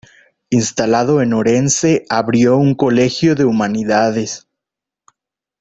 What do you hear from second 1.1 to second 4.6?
en Orense, abrió un Colegio de Humanidades.